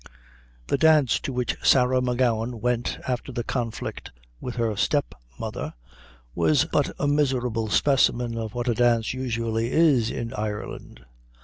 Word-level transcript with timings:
The 0.65 0.79
dance 0.79 1.19
to 1.19 1.31
which 1.31 1.57
Sarah 1.61 2.01
M'Gowan 2.01 2.59
went 2.59 2.97
after 3.07 3.31
the 3.31 3.43
conflict 3.43 4.11
with 4.39 4.55
her 4.55 4.75
step 4.75 5.13
mother, 5.37 5.75
was 6.33 6.65
but 6.65 6.89
a 6.97 7.07
miserable 7.07 7.69
specimen 7.69 8.35
of 8.35 8.55
what 8.55 8.67
a 8.67 8.73
dance 8.73 9.13
usually 9.13 9.71
is 9.71 10.09
in 10.09 10.33
Ireland. 10.33 11.05